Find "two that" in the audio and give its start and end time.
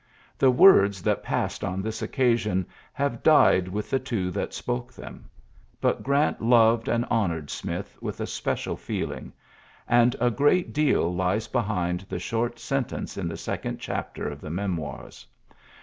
3.99-4.59